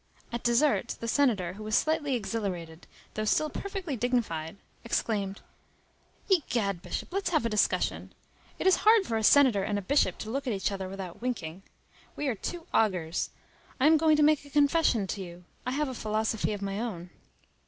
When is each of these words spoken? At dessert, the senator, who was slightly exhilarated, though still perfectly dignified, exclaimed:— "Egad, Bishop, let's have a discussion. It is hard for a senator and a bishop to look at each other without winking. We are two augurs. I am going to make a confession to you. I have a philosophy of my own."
At 0.33 0.41
dessert, 0.41 0.95
the 0.99 1.07
senator, 1.07 1.53
who 1.53 1.63
was 1.63 1.75
slightly 1.75 2.15
exhilarated, 2.15 2.87
though 3.13 3.23
still 3.23 3.51
perfectly 3.51 3.95
dignified, 3.95 4.57
exclaimed:— 4.83 5.41
"Egad, 6.27 6.81
Bishop, 6.81 7.13
let's 7.13 7.29
have 7.29 7.45
a 7.45 7.49
discussion. 7.49 8.11
It 8.57 8.65
is 8.65 8.77
hard 8.77 9.05
for 9.05 9.17
a 9.17 9.23
senator 9.23 9.61
and 9.61 9.77
a 9.77 9.81
bishop 9.83 10.17
to 10.17 10.31
look 10.31 10.47
at 10.47 10.53
each 10.53 10.71
other 10.71 10.89
without 10.89 11.21
winking. 11.21 11.61
We 12.15 12.25
are 12.29 12.33
two 12.33 12.65
augurs. 12.73 13.29
I 13.79 13.85
am 13.85 13.97
going 13.97 14.17
to 14.17 14.23
make 14.23 14.43
a 14.43 14.49
confession 14.49 15.05
to 15.05 15.21
you. 15.21 15.43
I 15.67 15.71
have 15.73 15.87
a 15.87 15.93
philosophy 15.93 16.51
of 16.53 16.63
my 16.63 16.79
own." 16.79 17.11